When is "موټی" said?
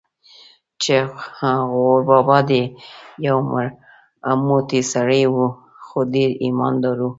4.47-4.81